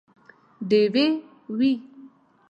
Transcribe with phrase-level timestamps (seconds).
[0.69, 1.05] ډیوې
[1.57, 1.71] وي